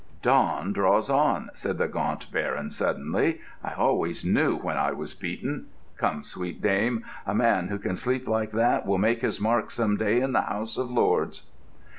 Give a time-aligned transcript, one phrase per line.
[0.23, 3.39] "Dawn draws on," said the Gaunt Baron suddenly.
[3.63, 5.67] "I always knew when I was beaten.
[5.95, 7.05] Come, sweet dame.
[7.27, 10.41] A man who can sleep like that will make his mark some day in the
[10.41, 11.43] House of Lords."